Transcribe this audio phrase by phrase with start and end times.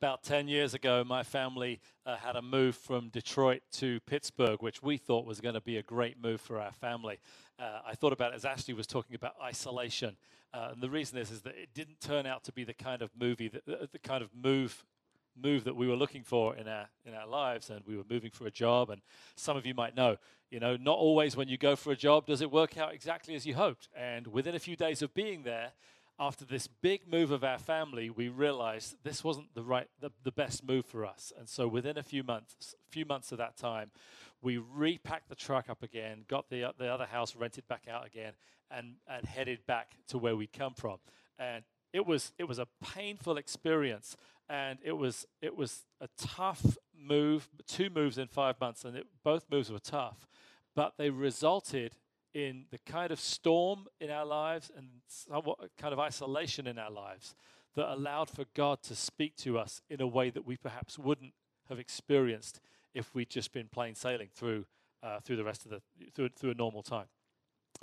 [0.00, 4.82] About 10 years ago, my family uh, had a move from Detroit to Pittsburgh, which
[4.82, 7.20] we thought was going to be a great move for our family.
[7.58, 10.16] Uh, I thought about it as Ashley was talking about isolation.
[10.52, 13.02] Uh, and the reason is, is that it didn't turn out to be the kind
[13.02, 14.84] of movie, that, the, the kind of move
[15.36, 18.30] move that we were looking for in our in our lives and we were moving
[18.30, 19.02] for a job and
[19.34, 20.16] some of you might know
[20.48, 23.34] you know not always when you go for a job does it work out exactly
[23.34, 25.72] as you hoped and within a few days of being there
[26.18, 30.30] after this big move of our family, we realized this wasn't the right, the, the
[30.30, 31.32] best move for us.
[31.36, 33.90] And so within a few months, few months of that time,
[34.40, 38.34] we repacked the truck up again, got the, the other house rented back out again,
[38.70, 40.98] and, and headed back to where we'd come from.
[41.38, 44.16] And it was, it was a painful experience,
[44.48, 49.06] and it was, it was a tough move, two moves in five months, and it,
[49.24, 50.28] both moves were tough,
[50.76, 51.96] but they resulted
[52.34, 56.90] in the kind of storm in our lives and somewhat kind of isolation in our
[56.90, 57.34] lives
[57.76, 61.32] that allowed for God to speak to us in a way that we perhaps wouldn't
[61.68, 62.60] have experienced
[62.92, 64.66] if we'd just been plain sailing through
[65.02, 65.80] uh, through the rest of the
[66.14, 67.06] through, through a normal time.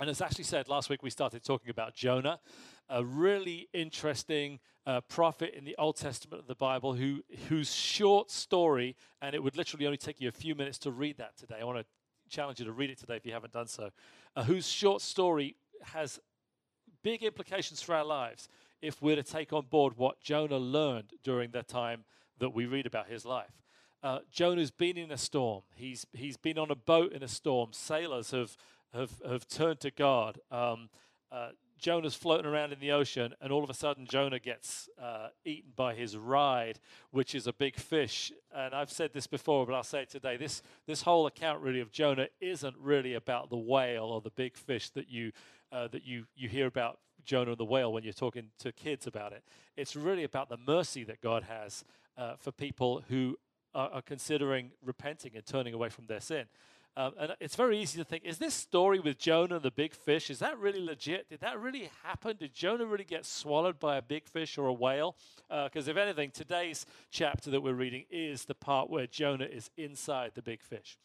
[0.00, 2.40] And as Ashley said last week, we started talking about Jonah,
[2.88, 8.30] a really interesting uh, prophet in the Old Testament of the Bible, who whose short
[8.30, 11.58] story, and it would literally only take you a few minutes to read that today.
[11.60, 11.84] I want to
[12.32, 13.90] challenge you to read it today if you haven't done so,
[14.34, 16.18] uh, whose short story has
[17.02, 18.48] big implications for our lives
[18.80, 22.04] if we're to take on board what Jonah learned during the time
[22.38, 23.52] that we read about his life.
[24.02, 25.62] Uh, Jonah's been in a storm.
[25.76, 27.68] He's he's been on a boat in a storm.
[27.72, 28.56] Sailors have
[28.92, 30.40] have have turned to God.
[30.50, 30.88] Um,
[31.30, 31.50] uh,
[31.82, 35.72] Jonah's floating around in the ocean, and all of a sudden, Jonah gets uh, eaten
[35.74, 36.78] by his ride,
[37.10, 38.30] which is a big fish.
[38.54, 40.36] And I've said this before, but I'll say it today.
[40.36, 44.56] This, this whole account, really, of Jonah isn't really about the whale or the big
[44.56, 45.32] fish that you,
[45.72, 49.08] uh, that you, you hear about Jonah and the whale when you're talking to kids
[49.08, 49.42] about it.
[49.76, 51.84] It's really about the mercy that God has
[52.16, 53.36] uh, for people who
[53.74, 56.46] are, are considering repenting and turning away from their sin.
[56.94, 59.94] Um, and it's very easy to think, is this story with Jonah and the big
[59.94, 61.30] fish, is that really legit?
[61.30, 62.36] Did that really happen?
[62.36, 65.16] Did Jonah really get swallowed by a big fish or a whale?
[65.48, 69.70] Because uh, if anything, today's chapter that we're reading is the part where Jonah is
[69.78, 70.98] inside the big fish.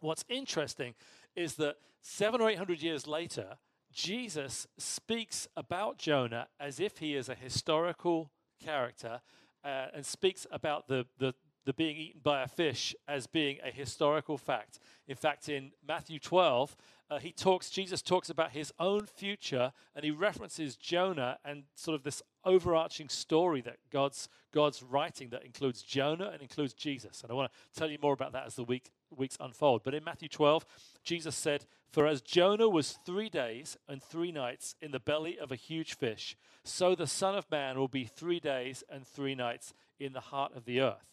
[0.00, 0.94] What's interesting
[1.36, 3.58] is that seven or eight hundred years later,
[3.92, 9.20] Jesus speaks about Jonah as if he is a historical character
[9.64, 13.70] uh, and speaks about the, the, the being eaten by a fish as being a
[13.70, 14.78] historical fact.
[15.06, 16.76] In fact, in Matthew 12,
[17.10, 21.94] uh, he talks, Jesus talks about his own future and he references Jonah and sort
[21.94, 27.22] of this overarching story that God's, God's writing that includes Jonah and includes Jesus.
[27.22, 29.82] And I want to tell you more about that as the week, weeks unfold.
[29.84, 30.64] But in Matthew 12,
[31.04, 35.52] Jesus said, For as Jonah was three days and three nights in the belly of
[35.52, 39.74] a huge fish, so the Son of Man will be three days and three nights
[40.00, 41.11] in the heart of the earth.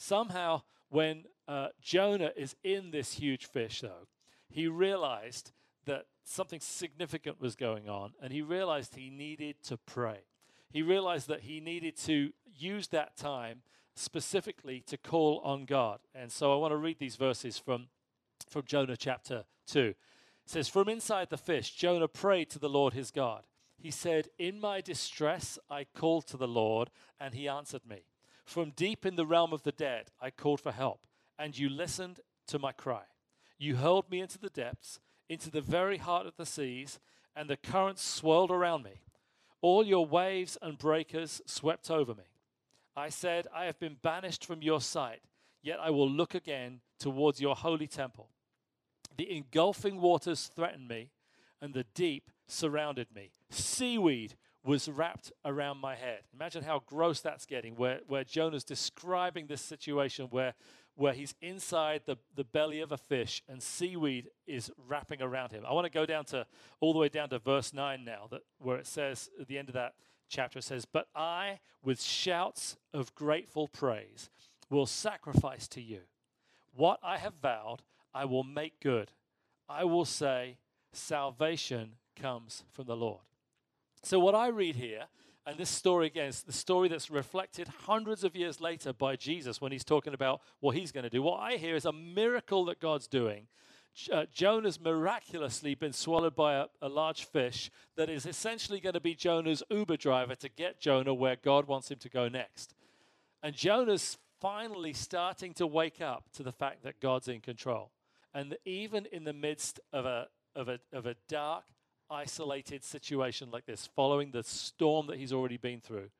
[0.00, 4.08] Somehow, when uh, Jonah is in this huge fish, though,
[4.48, 5.52] he realized
[5.84, 10.20] that something significant was going on, and he realized he needed to pray.
[10.70, 13.60] He realized that he needed to use that time
[13.94, 16.00] specifically to call on God.
[16.14, 17.88] And so I want to read these verses from,
[18.48, 19.80] from Jonah chapter 2.
[19.80, 19.96] It
[20.46, 23.42] says, From inside the fish, Jonah prayed to the Lord his God.
[23.76, 26.88] He said, In my distress, I called to the Lord,
[27.20, 28.04] and he answered me.
[28.50, 31.06] From deep in the realm of the dead, I called for help,
[31.38, 32.18] and you listened
[32.48, 33.04] to my cry.
[33.58, 36.98] You hurled me into the depths, into the very heart of the seas,
[37.36, 39.02] and the currents swirled around me.
[39.60, 42.24] All your waves and breakers swept over me.
[42.96, 45.20] I said, I have been banished from your sight,
[45.62, 48.30] yet I will look again towards your holy temple.
[49.16, 51.12] The engulfing waters threatened me,
[51.60, 53.30] and the deep surrounded me.
[53.48, 54.34] Seaweed
[54.64, 56.20] was wrapped around my head.
[56.34, 60.54] Imagine how gross that's getting, where, where Jonah's describing this situation where,
[60.96, 65.64] where he's inside the, the belly of a fish and seaweed is wrapping around him.
[65.66, 66.46] I want to go down to
[66.80, 69.68] all the way down to verse 9 now, that, where it says, at the end
[69.68, 69.94] of that
[70.28, 74.28] chapter, it says, But I, with shouts of grateful praise,
[74.68, 76.00] will sacrifice to you.
[76.74, 77.82] What I have vowed,
[78.14, 79.10] I will make good.
[79.68, 80.58] I will say,
[80.92, 83.20] Salvation comes from the Lord.
[84.02, 85.04] So, what I read here,
[85.46, 89.60] and this story again is the story that's reflected hundreds of years later by Jesus
[89.60, 91.22] when he's talking about what he's going to do.
[91.22, 93.46] What I hear is a miracle that God's doing.
[94.10, 99.00] Uh, Jonah's miraculously been swallowed by a, a large fish that is essentially going to
[99.00, 102.74] be Jonah's Uber driver to get Jonah where God wants him to go next.
[103.42, 107.90] And Jonah's finally starting to wake up to the fact that God's in control.
[108.32, 111.64] And even in the midst of a, of a, of a dark,
[112.10, 116.10] isolated situation like this, following the storm that he's already been through,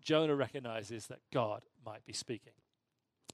[0.00, 2.52] Jonah recognizes that God might be speaking.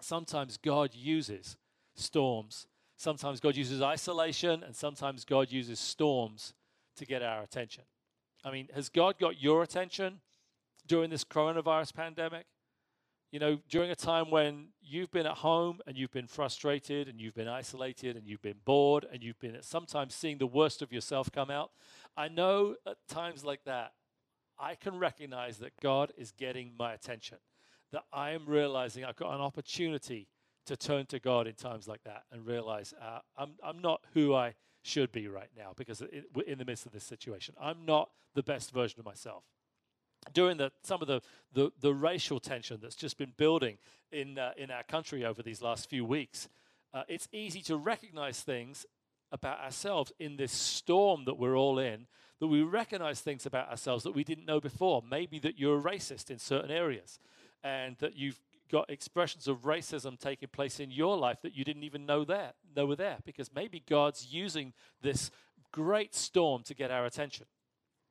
[0.01, 1.57] Sometimes God uses
[1.97, 2.67] storms.
[2.97, 6.53] Sometimes God uses isolation, and sometimes God uses storms
[6.97, 7.85] to get our attention.
[8.45, 10.21] I mean, has God got your attention
[10.87, 12.47] during this coronavirus pandemic?
[13.31, 17.21] You know, during a time when you've been at home and you've been frustrated and
[17.21, 20.93] you've been isolated and you've been bored and you've been sometimes seeing the worst of
[20.93, 21.71] yourself come out.
[22.17, 23.93] I know at times like that,
[24.59, 27.37] I can recognize that God is getting my attention,
[27.93, 30.29] that I am realizing I've got an opportunity
[30.65, 34.35] to turn to God in times like that and realize uh, I'm, I'm not who
[34.35, 37.55] I should be right now because it, in the midst of this situation.
[37.61, 39.45] I'm not the best version of myself
[40.33, 41.21] during the, some of the,
[41.53, 43.79] the, the, racial tension that's just been building
[44.13, 46.49] in, uh, in our country over these last few weeks,
[46.95, 48.87] uh, it's easy to recognize things
[49.31, 52.07] about ourselves in this storm that we're all in,
[52.41, 55.03] that we recognize things about ourselves that we didn't know before.
[55.09, 57.19] Maybe that you're a racist in certain areas,
[57.63, 58.41] and that you've
[58.71, 62.53] got expressions of racism taking place in your life that you didn't even know there,
[62.77, 64.73] know were there, because maybe God's using
[65.03, 65.31] this
[65.73, 67.47] great storm to get our attention.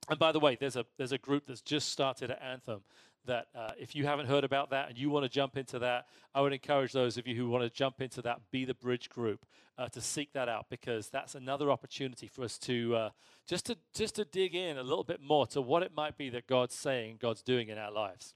[0.09, 2.81] And by the way, there's a there's a group that's just started at Anthem.
[3.25, 6.05] That uh, if you haven't heard about that and you want to jump into that,
[6.33, 9.09] I would encourage those of you who want to jump into that Be the Bridge
[9.09, 9.45] group
[9.77, 13.09] uh, to seek that out because that's another opportunity for us to uh,
[13.45, 16.29] just to just to dig in a little bit more to what it might be
[16.29, 18.33] that God's saying, God's doing in our lives.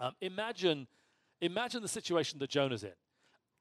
[0.00, 0.88] Um, imagine
[1.40, 2.90] imagine the situation that Jonah's in.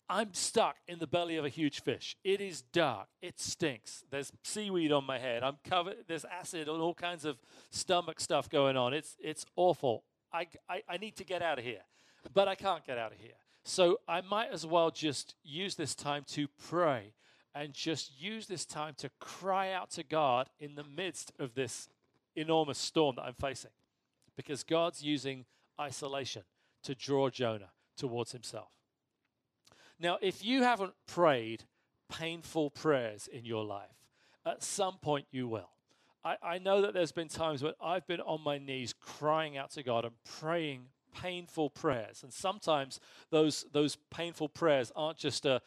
[0.09, 2.17] I'm stuck in the belly of a huge fish.
[2.23, 3.07] It is dark.
[3.21, 4.03] It stinks.
[4.09, 5.43] There's seaweed on my head.
[5.43, 5.97] I'm covered.
[6.07, 7.37] There's acid and all kinds of
[7.69, 8.93] stomach stuff going on.
[8.93, 10.03] It's, it's awful.
[10.33, 11.81] I, I, I need to get out of here,
[12.33, 13.33] but I can't get out of here.
[13.63, 17.13] So I might as well just use this time to pray
[17.53, 21.87] and just use this time to cry out to God in the midst of this
[22.35, 23.71] enormous storm that I'm facing.
[24.35, 25.45] Because God's using
[25.79, 26.43] isolation
[26.83, 28.69] to draw Jonah towards himself.
[29.99, 31.63] Now, if you haven't prayed
[32.09, 33.87] painful prayers in your life,
[34.45, 35.69] at some point you will.
[36.23, 39.71] I, I know that there's been times when I've been on my knees crying out
[39.71, 40.85] to God and praying
[41.21, 42.23] painful prayers.
[42.23, 42.99] And sometimes
[43.29, 45.61] those, those painful prayers aren't just a,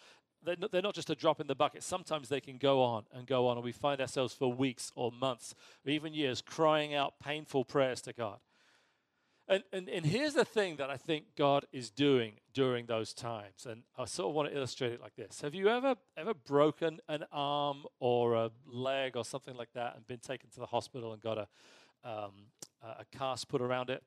[0.44, 1.82] they're not, they're not just a drop in the bucket.
[1.82, 5.12] Sometimes they can go on and go on, and we find ourselves for weeks or
[5.12, 5.55] months
[5.87, 8.38] or even years crying out painful prayers to God.
[9.52, 13.66] And, and, and here's the thing that I think God is doing during those times.
[13.69, 15.43] And I sort of want to illustrate it like this.
[15.43, 20.06] Have you ever, ever broken an arm or a leg or something like that and
[20.06, 21.49] been taken to the hospital and got a,
[22.02, 22.32] um,
[22.82, 24.02] a cast put around it?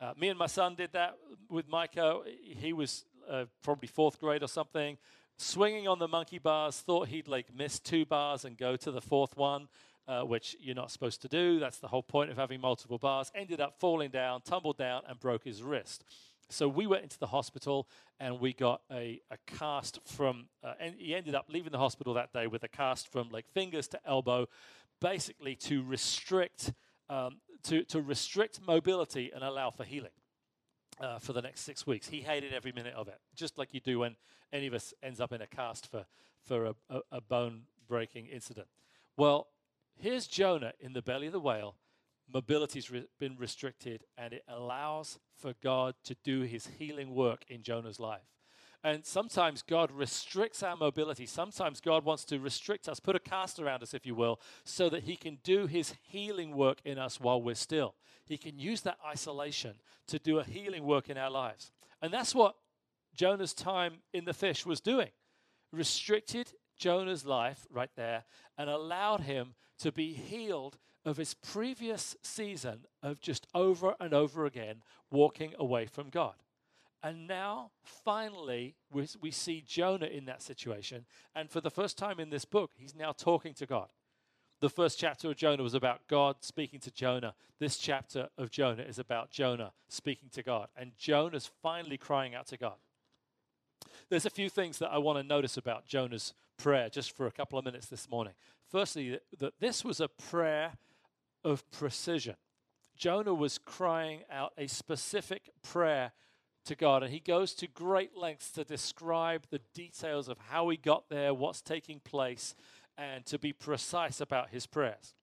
[0.00, 1.16] Uh, me and my son did that
[1.50, 2.20] with Micah.
[2.44, 4.96] He was uh, probably fourth grade or something,
[5.36, 9.00] swinging on the monkey bars, thought he'd like miss two bars and go to the
[9.00, 9.66] fourth one
[10.06, 11.58] uh, which you're not supposed to do.
[11.58, 13.30] That's the whole point of having multiple bars.
[13.34, 16.04] Ended up falling down, tumbled down, and broke his wrist.
[16.50, 17.88] So we went into the hospital
[18.20, 22.14] and we got a, a cast from, uh, and he ended up leaving the hospital
[22.14, 24.46] that day with a cast from like fingers to elbow,
[25.00, 26.72] basically to restrict,
[27.08, 30.10] um, to, to restrict mobility and allow for healing.
[31.00, 33.80] Uh, for the next six weeks, he hated every minute of it, just like you
[33.80, 34.14] do when
[34.52, 36.06] any of us ends up in a cast for
[36.44, 38.68] for a, a, a bone breaking incident.
[39.16, 39.48] Well,
[39.96, 41.76] Here's Jonah in the belly of the whale.
[42.32, 47.62] Mobility's re- been restricted, and it allows for God to do his healing work in
[47.62, 48.34] Jonah's life.
[48.84, 51.24] And sometimes God restricts our mobility.
[51.24, 54.90] Sometimes God wants to restrict us, put a cast around us, if you will, so
[54.90, 57.94] that He can do His healing work in us while we're still.
[58.26, 59.76] He can use that isolation
[60.08, 61.72] to do a healing work in our lives.
[62.02, 62.56] And that's what
[63.14, 65.10] Jonah's time in the fish was doing.
[65.72, 68.24] Restricted Jonah's life right there
[68.58, 69.54] and allowed him
[69.84, 74.76] to be healed of his previous season of just over and over again
[75.10, 76.32] walking away from God.
[77.02, 81.04] And now, finally, we, we see Jonah in that situation.
[81.34, 83.88] And for the first time in this book, he's now talking to God.
[84.62, 87.34] The first chapter of Jonah was about God speaking to Jonah.
[87.58, 90.68] This chapter of Jonah is about Jonah speaking to God.
[90.78, 92.76] And Jonah's finally crying out to God.
[94.08, 97.30] There's a few things that I want to notice about Jonah's prayer just for a
[97.30, 98.32] couple of minutes this morning.
[98.70, 100.72] Firstly, that this was a prayer
[101.44, 102.36] of precision.
[102.96, 106.12] Jonah was crying out a specific prayer
[106.64, 110.76] to God, and he goes to great lengths to describe the details of how he
[110.76, 112.54] got there, what's taking place,
[112.96, 115.14] and to be precise about his prayers.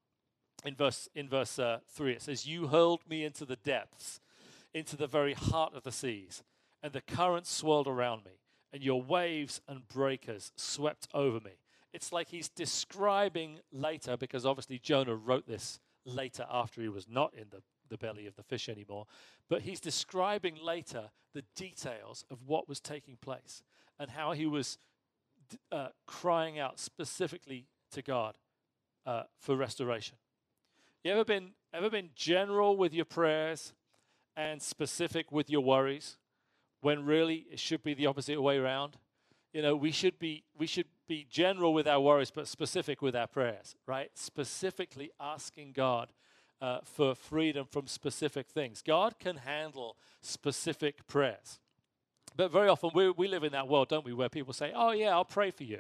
[0.64, 4.20] In verse, in verse uh, 3, it says, You hurled me into the depths,
[4.74, 6.44] into the very heart of the seas,
[6.84, 8.42] and the currents swirled around me
[8.74, 11.52] and your waves and breakers swept over me.
[11.94, 17.34] It's like he's describing later, because obviously Jonah wrote this later after he was not
[17.34, 19.06] in the, the belly of the fish anymore.
[19.50, 23.64] But he's describing later the details of what was taking place
[24.00, 24.78] and how he was
[25.72, 28.36] uh, crying out specifically to God
[29.06, 30.18] uh, for restoration.
[31.04, 33.74] You ever been ever been general with your prayers
[34.36, 36.18] and specific with your worries
[36.82, 38.98] when really it should be the opposite way around?
[39.54, 43.16] You know, we should be we should be general with our worries but specific with
[43.16, 44.10] our prayers, right?
[44.16, 46.10] Specifically asking God
[46.62, 48.82] uh, for freedom from specific things.
[48.82, 51.60] God can handle specific prayers.
[52.36, 54.92] But very often we, we live in that world, don't we, where people say, oh,
[54.92, 55.80] yeah, I'll pray for you.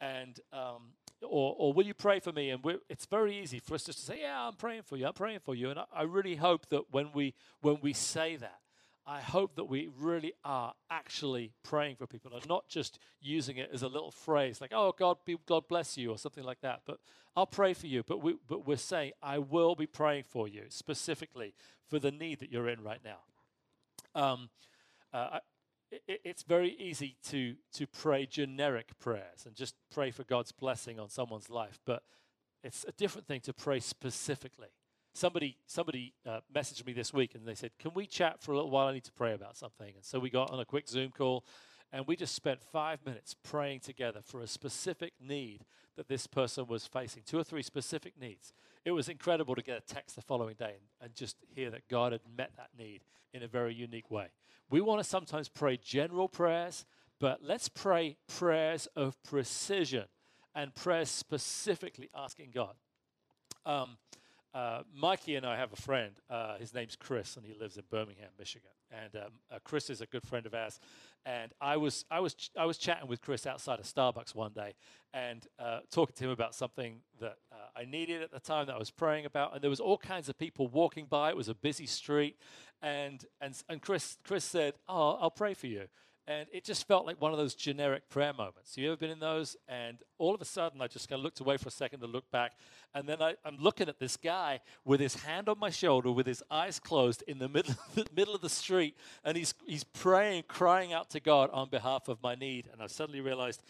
[0.00, 2.50] And, um, or, or will you pray for me?
[2.50, 5.12] And it's very easy for us just to say, yeah, I'm praying for you, I'm
[5.12, 5.70] praying for you.
[5.70, 8.61] And I, I really hope that when we, when we say that,
[9.06, 13.70] I hope that we really are actually praying for people and not just using it
[13.72, 16.82] as a little phrase like, oh, God, be, God bless you or something like that.
[16.86, 16.98] But
[17.36, 18.04] I'll pray for you.
[18.04, 21.54] But, we, but we're saying, I will be praying for you specifically
[21.88, 24.20] for the need that you're in right now.
[24.20, 24.50] Um,
[25.12, 25.40] uh,
[25.90, 31.00] it, it's very easy to, to pray generic prayers and just pray for God's blessing
[31.00, 31.80] on someone's life.
[31.84, 32.04] But
[32.62, 34.68] it's a different thing to pray specifically.
[35.14, 38.56] Somebody, somebody uh, messaged me this week and they said, Can we chat for a
[38.56, 38.88] little while?
[38.88, 39.92] I need to pray about something.
[39.94, 41.44] And so we got on a quick Zoom call
[41.92, 45.64] and we just spent five minutes praying together for a specific need
[45.96, 48.54] that this person was facing, two or three specific needs.
[48.84, 51.88] It was incredible to get a text the following day and, and just hear that
[51.88, 53.04] God had met that need
[53.34, 54.28] in a very unique way.
[54.70, 56.86] We want to sometimes pray general prayers,
[57.20, 60.06] but let's pray prayers of precision
[60.54, 62.74] and prayers specifically asking God.
[63.66, 63.98] Um,
[64.54, 66.12] uh, Mikey and I have a friend.
[66.28, 68.70] Uh, his name's Chris, and he lives in Birmingham, Michigan.
[68.90, 70.78] And um, uh, Chris is a good friend of ours.
[71.24, 74.52] And I was, I was, ch- I was chatting with Chris outside of Starbucks one
[74.52, 74.74] day,
[75.14, 78.74] and uh, talking to him about something that uh, I needed at the time that
[78.74, 79.54] I was praying about.
[79.54, 81.30] And there was all kinds of people walking by.
[81.30, 82.36] It was a busy street,
[82.82, 85.86] and and and Chris, Chris said, "Oh, I'll pray for you."
[86.28, 88.76] And it just felt like one of those generic prayer moments.
[88.78, 89.56] You ever been in those?
[89.68, 92.06] And all of a sudden, I just kind of looked away for a second to
[92.06, 92.52] look back.
[92.94, 96.26] And then I, am looking at this guy with his hand on my shoulder, with
[96.26, 98.96] his eyes closed in the middle, the middle of the street.
[99.24, 102.68] And he's, he's praying, crying out to God on behalf of my need.
[102.72, 103.62] And I suddenly realized,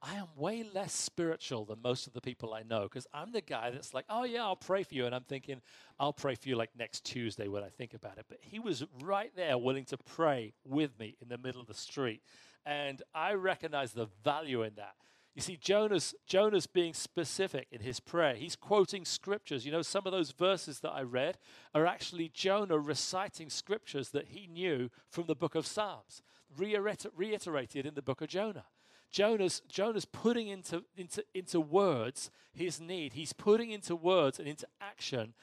[0.00, 3.40] I am way less spiritual than most of the people I know because I'm the
[3.40, 5.06] guy that's like, oh, yeah, I'll pray for you.
[5.06, 5.60] And I'm thinking,
[5.98, 8.26] I'll pray for you like next Tuesday when I think about it.
[8.28, 11.74] But he was right there willing to pray with me in the middle of the
[11.74, 12.22] street.
[12.64, 14.94] And I recognize the value in that.
[15.34, 18.34] You see, Jonah's, Jonah's being specific in his prayer.
[18.34, 19.64] He's quoting scriptures.
[19.64, 21.38] You know, some of those verses that I read
[21.74, 26.22] are actually Jonah reciting scriptures that he knew from the book of Psalms,
[26.56, 28.64] reiterated in the book of Jonah.
[29.10, 33.14] Jonah's, Jonah's putting into, into, into words his need.
[33.14, 35.34] He's putting into words and into action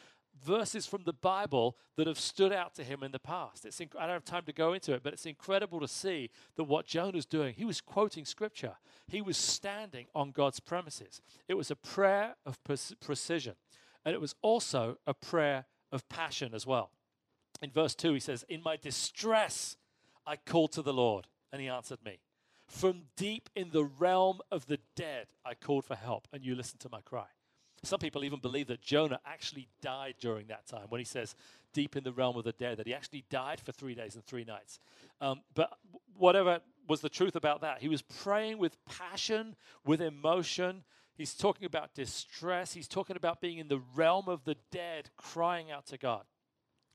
[0.43, 3.65] verses from the Bible that have stood out to him in the past.
[3.65, 6.29] It's inc- I don't have time to go into it, but it's incredible to see
[6.55, 8.73] that what Jonah's doing, he was quoting scripture.
[9.07, 11.21] He was standing on God's premises.
[11.47, 13.55] It was a prayer of precision,
[14.03, 16.91] and it was also a prayer of passion as well.
[17.61, 19.77] In verse 2, he says, In my distress,
[20.27, 22.19] I called to the Lord, and he answered me.
[22.67, 26.81] From deep in the realm of the dead, I called for help, and you listened
[26.81, 27.27] to my cry.
[27.83, 31.35] Some people even believe that Jonah actually died during that time when he says
[31.73, 34.25] deep in the realm of the dead, that he actually died for three days and
[34.25, 34.79] three nights.
[35.21, 35.77] Um, but
[36.17, 39.55] whatever was the truth about that, he was praying with passion,
[39.85, 40.83] with emotion.
[41.15, 42.73] He's talking about distress.
[42.73, 46.23] He's talking about being in the realm of the dead, crying out to God.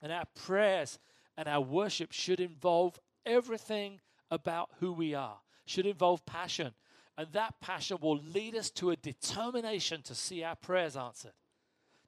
[0.03, 0.99] And our prayers
[1.37, 4.01] and our worship should involve everything
[4.31, 5.39] about who we are
[5.71, 6.73] should involve passion.
[7.17, 11.33] And that passion will lead us to a determination to see our prayers answered.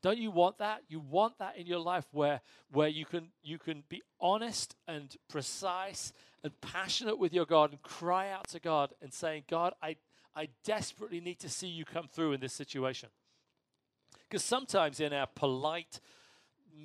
[0.03, 0.83] Don't you want that?
[0.89, 2.41] You want that in your life where,
[2.73, 7.81] where you, can, you can be honest and precise and passionate with your God and
[7.83, 9.97] cry out to God and saying, God, I,
[10.35, 13.11] I desperately need to see you come through in this situation.
[14.29, 16.01] Because sometimes in our polite,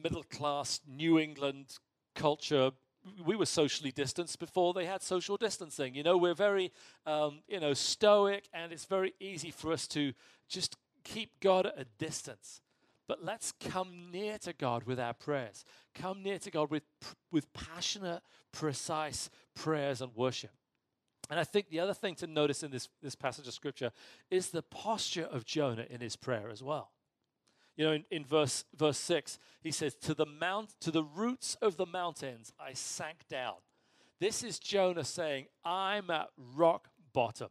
[0.03, 1.77] middle class New England
[2.13, 2.72] culture,
[3.25, 5.95] we were socially distanced before they had social distancing.
[5.95, 6.71] You know, we're very,
[7.05, 10.13] um, you know, stoic, and it's very easy for us to
[10.47, 12.61] just keep God at a distance.
[13.07, 15.63] But let's come near to God with our prayers.
[15.95, 16.83] Come near to God with,
[17.31, 18.21] with passionate,
[18.51, 20.51] precise prayers and worship.
[21.29, 23.91] And I think the other thing to notice in this, this passage of scripture
[24.29, 26.91] is the posture of Jonah in his prayer as well.
[27.77, 31.55] You know, in, in verse, verse 6, he says, to the, mount, to the roots
[31.62, 33.55] of the mountains I sank down.
[34.19, 37.50] This is Jonah saying, I'm at rock bottom.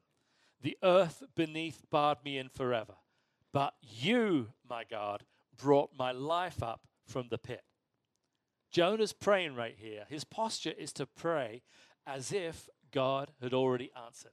[0.62, 2.94] The earth beneath barred me in forever.
[3.52, 5.22] But you, my God,
[5.56, 7.62] brought my life up from the pit.
[8.72, 10.04] Jonah's praying right here.
[10.08, 11.62] His posture is to pray
[12.04, 14.32] as if God had already answered.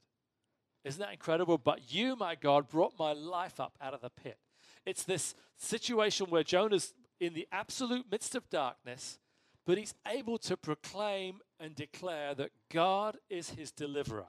[0.84, 1.56] Isn't that incredible?
[1.56, 4.38] But you, my God, brought my life up out of the pit.
[4.86, 9.18] It's this situation where Jonah's in the absolute midst of darkness,
[9.66, 14.26] but he's able to proclaim and declare that God is his deliverer.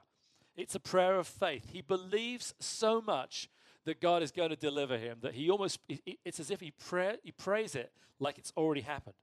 [0.56, 1.70] It's a prayer of faith.
[1.72, 3.50] He believes so much
[3.84, 5.78] that God is going to deliver him that he almost,
[6.24, 9.14] it's as if he, pray, he prays it like it's already happened.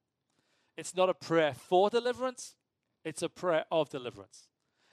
[0.77, 2.55] It's not a prayer for deliverance,
[3.03, 4.47] it's a prayer of deliverance.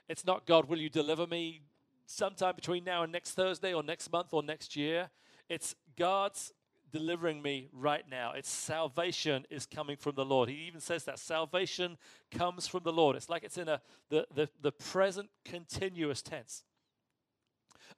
[0.09, 1.61] It's not, God, will you deliver me
[2.07, 5.11] sometime between now and next Thursday or next month or next year?
[5.51, 6.53] It's God's
[6.93, 8.33] delivering me right now.
[8.33, 10.49] It's salvation is coming from the Lord.
[10.49, 11.99] He even says that salvation
[12.31, 13.17] comes from the Lord.
[13.17, 16.63] It's like it's in a the, the, the present continuous tense.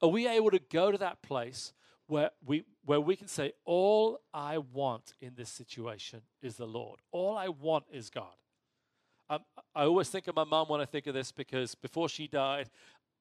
[0.01, 1.73] Are we able to go to that place
[2.07, 6.99] where we where we can say, All I want in this situation is the Lord.
[7.11, 8.33] All I want is God.
[9.29, 9.39] Um,
[9.73, 12.69] I always think of my mom when I think of this because before she died,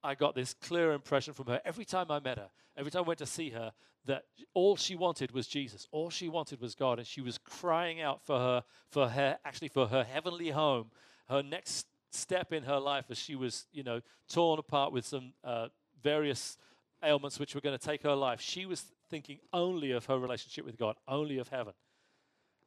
[0.02, 3.08] I got this clear impression from her every time I met her, every time I
[3.08, 3.72] went to see her,
[4.06, 5.86] that all she wanted was Jesus.
[5.92, 9.68] All she wanted was God, and she was crying out for her, for her, actually
[9.68, 10.90] for her heavenly home,
[11.28, 15.32] her next step in her life as she was, you know, torn apart with some
[15.44, 15.68] uh,
[16.02, 16.58] various
[17.02, 18.40] ailments which were going to take her life.
[18.40, 21.74] She was thinking only of her relationship with God, only of heaven.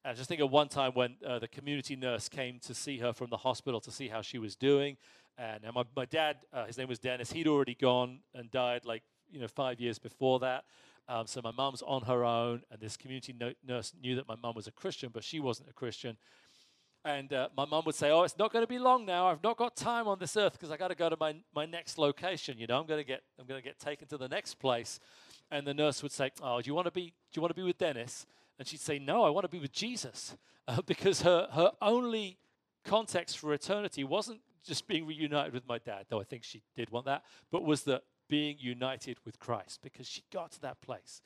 [0.03, 2.99] And I just think of one time when uh, the community nurse came to see
[2.99, 4.97] her from the hospital to see how she was doing.
[5.37, 9.03] And my, my dad, uh, his name was Dennis, he'd already gone and died like,
[9.31, 10.65] you know, five years before that.
[11.07, 14.35] Um, so my mum's on her own, and this community no- nurse knew that my
[14.35, 16.17] mum was a Christian, but she wasn't a Christian.
[17.03, 19.27] And uh, my mum would say, "Oh, it's not going to be long now.
[19.27, 21.67] I've not got time on this earth because I got to go to my, my
[21.67, 22.57] next location.
[22.57, 24.99] You know, I'm going to get I'm going to get taken to the next place."
[25.51, 27.59] And the nurse would say, "Oh, do you want to be do you want to
[27.59, 28.25] be with Dennis?"
[28.57, 30.35] And she'd say, "No, I want to be with Jesus,"
[30.67, 32.39] uh, because her her only
[32.83, 36.89] context for eternity wasn't just being reunited with my dad, though I think she did
[36.89, 41.21] want that, but was that being united with Christ because she got to that place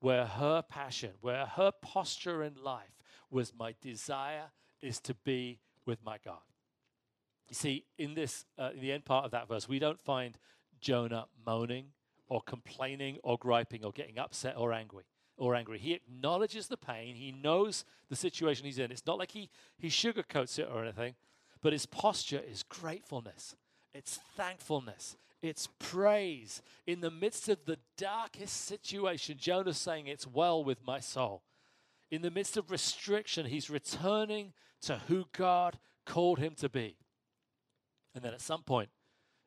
[0.00, 4.50] where her passion, where her posture in life was my desire
[4.82, 6.42] is to be with my God.
[7.48, 10.38] You see, in this, uh, in the end part of that verse, we don't find
[10.80, 11.86] Jonah moaning
[12.28, 15.04] or complaining or griping or getting upset or angry
[15.36, 15.78] or angry.
[15.78, 17.16] He acknowledges the pain.
[17.16, 18.90] He knows the situation he's in.
[18.90, 21.14] It's not like he, he sugarcoats it or anything,
[21.60, 23.56] but his posture is gratefulness.
[23.92, 25.16] It's thankfulness.
[25.44, 26.62] It's praise.
[26.86, 31.42] In the midst of the darkest situation, Jonah's saying, It's well with my soul.
[32.10, 36.96] In the midst of restriction, he's returning to who God called him to be.
[38.14, 38.88] And then at some point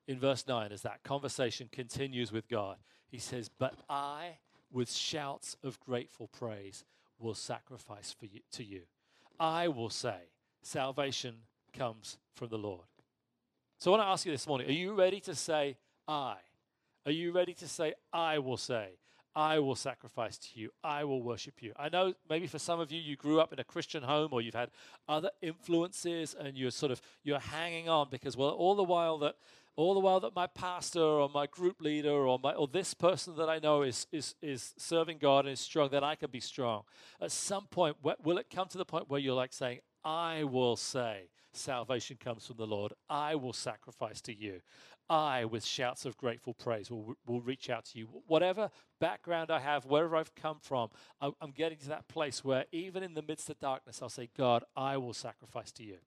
[0.08, 4.38] in verse 9, as that conversation continues with God, he says, But I,
[4.72, 6.86] with shouts of grateful praise,
[7.18, 8.82] will sacrifice for you, to you.
[9.40, 10.30] I will say,
[10.62, 11.38] Salvation
[11.74, 12.86] comes from the Lord.
[13.80, 15.78] So I want to ask you this morning are you ready to say,
[16.08, 16.36] I.
[17.06, 18.98] Are you ready to say, I will say,
[19.36, 21.72] I will sacrifice to you, I will worship you?
[21.78, 24.42] I know maybe for some of you, you grew up in a Christian home or
[24.42, 24.72] you've had
[25.08, 29.36] other influences and you're sort of, you're hanging on because, well, all the while that,
[29.76, 33.36] all the while that my pastor or my group leader or my or this person
[33.36, 36.40] that I know is is is serving God and is strong, then I can be
[36.40, 36.82] strong.
[37.22, 40.78] At some point, will it come to the point where you're like saying, "I will
[40.78, 42.94] say, salvation comes from the Lord.
[43.10, 44.62] I will sacrifice to you.
[45.10, 48.08] I, with shouts of grateful praise, will, will reach out to you.
[48.28, 50.90] Whatever background I have, wherever I've come from,
[51.22, 54.64] I'm getting to that place where even in the midst of darkness, I'll say, God,
[54.76, 55.98] I will sacrifice to you.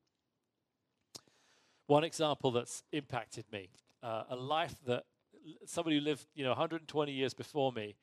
[1.86, 3.70] One example that's impacted me,
[4.02, 5.04] uh, a life that
[5.66, 7.96] somebody who lived, you know, 120 years before me,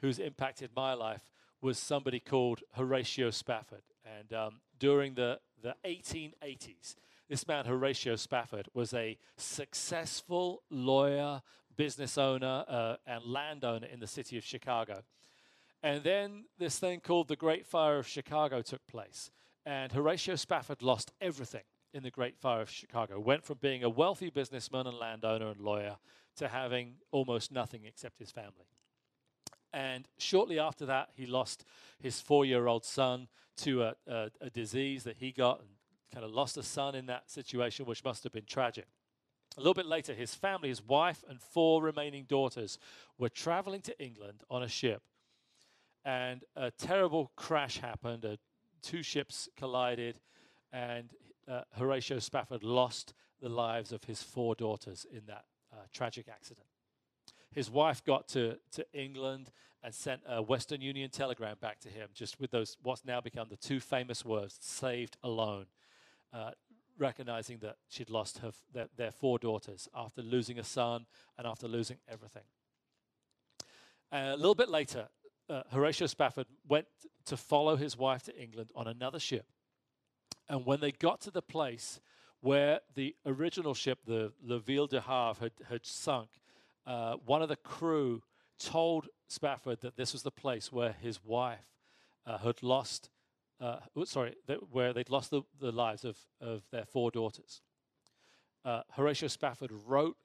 [0.00, 3.82] who's impacted my life, was somebody called Horatio Spafford.
[4.04, 6.96] And um, during the, the 1880s,
[7.32, 11.40] this man, Horatio Spafford, was a successful lawyer,
[11.78, 15.02] business owner, uh, and landowner in the city of Chicago.
[15.82, 19.30] And then this thing called the Great Fire of Chicago took place.
[19.64, 21.62] And Horatio Spafford lost everything
[21.94, 23.18] in the Great Fire of Chicago.
[23.18, 25.96] Went from being a wealthy businessman and landowner and lawyer
[26.36, 28.68] to having almost nothing except his family.
[29.72, 31.64] And shortly after that, he lost
[31.98, 35.68] his four year old son to a, a, a, disease that he got and
[36.12, 38.86] kind of lost a son in that situation, which must have been tragic.
[39.56, 42.78] A little bit later, his family, his wife, and four remaining daughters
[43.18, 45.02] were traveling to England on a ship.
[46.04, 48.24] And a terrible crash happened.
[48.24, 48.36] Uh,
[48.82, 50.20] two ships collided,
[50.72, 51.10] and
[51.48, 56.66] uh, Horatio Spafford lost the lives of his four daughters in that uh, tragic accident.
[57.52, 59.50] His wife got to, to England
[59.82, 63.48] and sent a Western Union telegram back to him, just with those what's now become
[63.50, 65.66] the two famous words, saved alone.
[66.32, 66.50] Uh,
[66.98, 71.06] recognizing that she'd lost her their, their four daughters after losing a son
[71.38, 72.44] and after losing everything.
[74.12, 75.08] Uh, a little bit later,
[75.48, 76.86] uh, Horatio Spafford went
[77.24, 79.46] to follow his wife to England on another ship.
[80.48, 82.00] And when they got to the place
[82.40, 86.28] where the original ship, the Le Ville de Havre, had, had sunk,
[86.86, 88.22] uh, one of the crew
[88.58, 91.70] told Spafford that this was the place where his wife
[92.26, 93.10] uh, had lost,
[93.62, 94.34] uh, sorry,
[94.70, 97.62] where they'd lost the, the lives of, of their four daughters.
[98.64, 100.16] Uh, Horatio Spafford wrote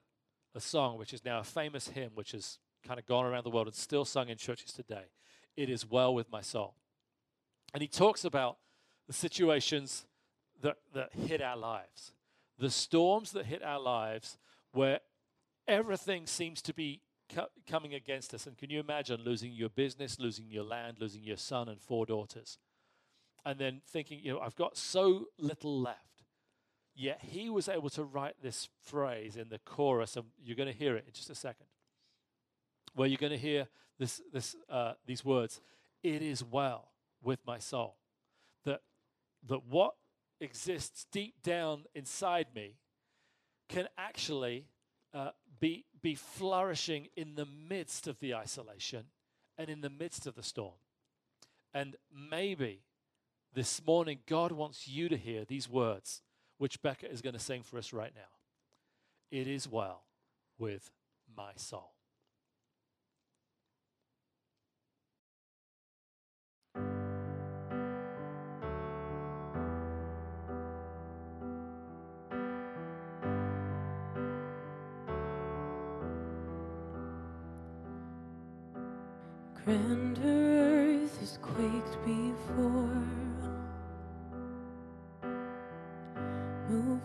[0.55, 3.49] a song which is now a famous hymn, which has kind of gone around the
[3.51, 5.05] world and still sung in churches today.
[5.55, 6.75] It is well with my soul.
[7.73, 8.57] And he talks about
[9.05, 10.07] the situations
[10.61, 12.13] that, that hit our lives,
[12.57, 14.37] the storms that hit our lives
[14.71, 15.01] where
[15.67, 17.01] everything seems to be
[17.35, 18.47] co- coming against us.
[18.47, 22.05] And can you imagine losing your business, losing your land, losing your son and four
[22.05, 22.57] daughters?
[23.47, 26.23] And then thinking, you know, I've got so little left.
[26.93, 30.77] Yet he was able to write this phrase in the chorus, and you're going to
[30.77, 31.67] hear it in just a second,
[32.93, 35.61] where you're going to hear this, this, uh, these words
[36.03, 36.89] It is well
[37.23, 37.95] with my soul.
[38.65, 38.81] That,
[39.47, 39.93] that what
[40.41, 42.75] exists deep down inside me
[43.69, 44.65] can actually
[45.13, 49.05] uh, be, be flourishing in the midst of the isolation
[49.57, 50.81] and in the midst of the storm.
[51.73, 52.81] And maybe
[53.57, 56.21] this morning, God wants you to hear these words,
[56.59, 58.21] which Becca is going to sing for us right now.
[59.31, 60.03] It is well
[60.59, 60.91] with
[61.35, 61.93] my soul.
[79.65, 80.47] Grander
[81.07, 82.96] earth has quaked before,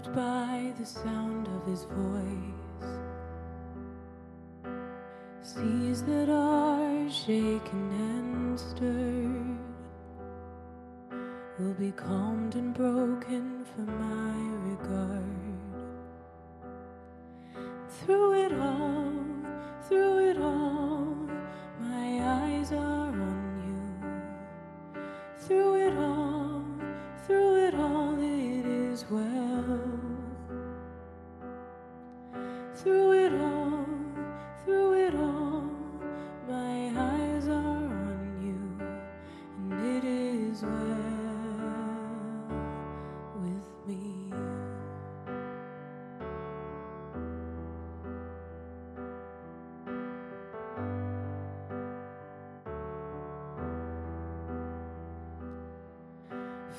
[0.03, 2.99] moved by the sound of his voice.
[5.43, 9.59] Seas that are shaken and stirred
[11.59, 15.52] will be calmed and broken for my regard.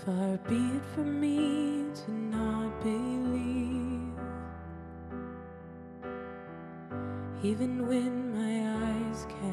[0.05, 4.19] Far be it from me to not believe,
[7.41, 8.53] even when my
[8.85, 9.52] eyes can't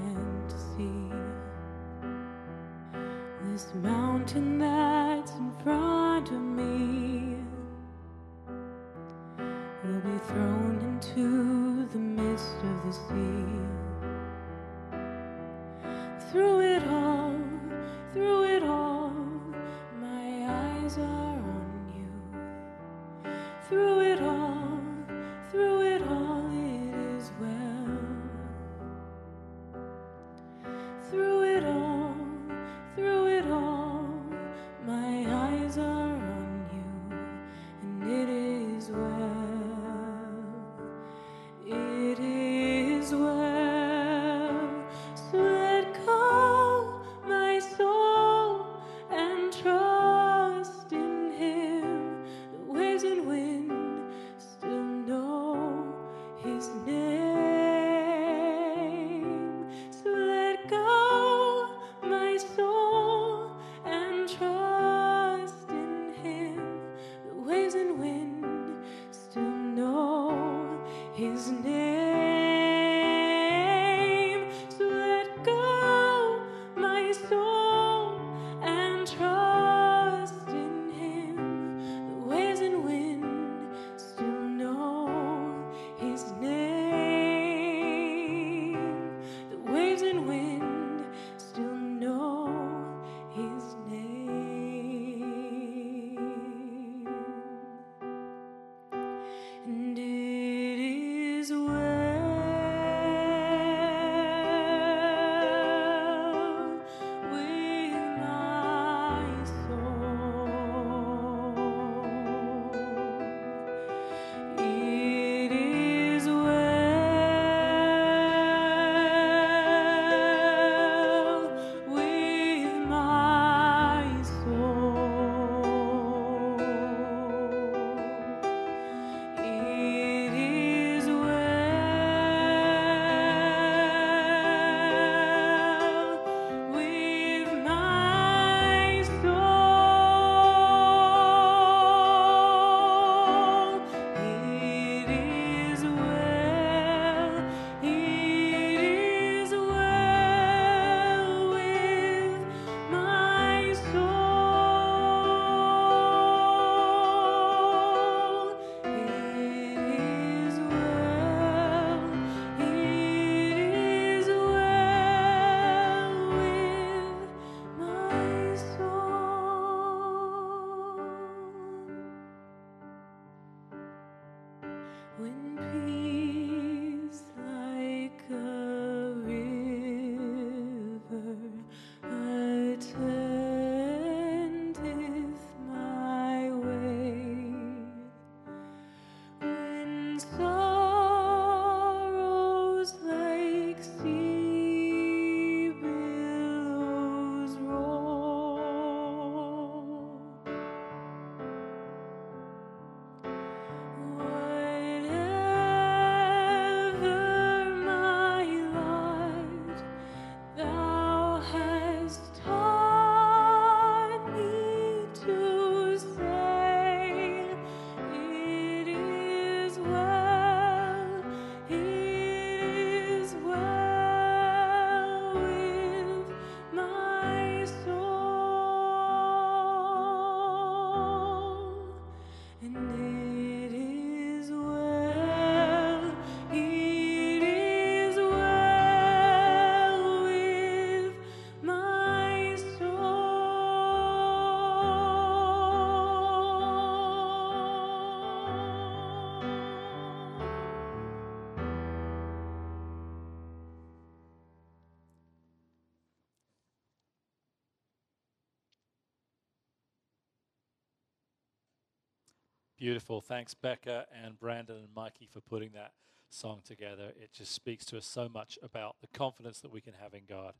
[262.80, 263.20] Beautiful.
[263.20, 265.92] Thanks, Becca and Brandon and Mikey, for putting that
[266.30, 267.12] song together.
[267.14, 270.22] It just speaks to us so much about the confidence that we can have in
[270.26, 270.54] God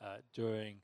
[0.00, 0.76] uh, during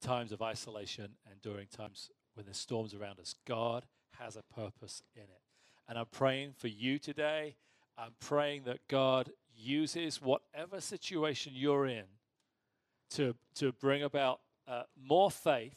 [0.00, 3.34] times of isolation and during times when there's storms around us.
[3.46, 3.84] God
[4.18, 5.42] has a purpose in it.
[5.90, 7.56] And I'm praying for you today.
[7.98, 12.06] I'm praying that God uses whatever situation you're in
[13.10, 15.76] to, to bring about uh, more faith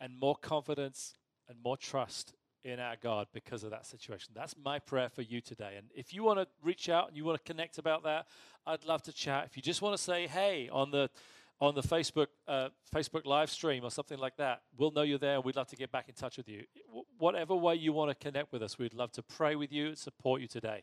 [0.00, 1.12] and more confidence
[1.46, 2.32] and more trust
[2.64, 4.32] in our God because of that situation.
[4.34, 5.74] That's my prayer for you today.
[5.76, 8.26] And if you want to reach out and you want to connect about that,
[8.66, 9.46] I'd love to chat.
[9.46, 11.10] If you just want to say hey on the
[11.60, 15.40] on the Facebook uh, Facebook live stream or something like that, we'll know you're there.
[15.40, 16.64] We'd love to get back in touch with you.
[16.88, 19.88] W- whatever way you want to connect with us, we'd love to pray with you
[19.88, 20.82] and support you today.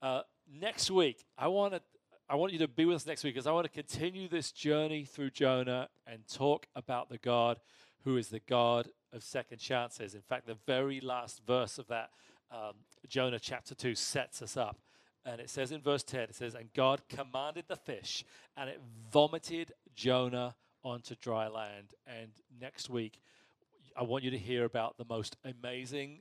[0.00, 1.82] Uh, next week, I want to
[2.28, 4.50] I want you to be with us next week because I want to continue this
[4.50, 7.60] journey through Jonah and talk about the God
[8.06, 10.14] who is the God of second chances.
[10.14, 12.10] In fact, the very last verse of that
[12.52, 12.74] um,
[13.08, 14.78] Jonah chapter 2 sets us up.
[15.24, 18.24] And it says in verse 10, it says, And God commanded the fish,
[18.56, 18.80] and it
[19.12, 21.94] vomited Jonah onto dry land.
[22.06, 23.18] And next week,
[23.96, 26.20] I want you to hear about the most amazing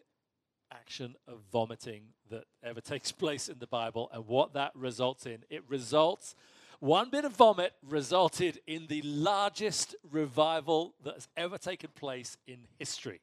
[0.72, 5.44] action of vomiting that ever takes place in the Bible and what that results in.
[5.52, 6.34] It results,
[6.80, 12.68] one bit of vomit resulted in the largest revival that has ever taken place in
[12.78, 13.22] history.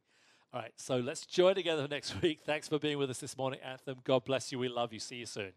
[0.53, 2.41] All right, so let's join together next week.
[2.45, 3.99] Thanks for being with us this morning, Anthem.
[4.05, 4.59] God bless you.
[4.59, 4.99] We love you.
[4.99, 5.53] See you soon.